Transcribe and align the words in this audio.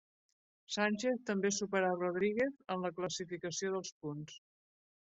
Sánchez 0.75 1.19
també 1.31 1.51
superà 1.59 1.93
Rodríguez 2.01 2.57
en 2.77 2.89
la 2.89 2.95
classificació 2.99 3.75
dels 3.79 3.97
punts. 4.03 4.45